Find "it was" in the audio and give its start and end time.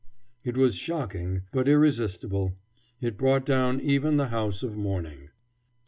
0.43-0.73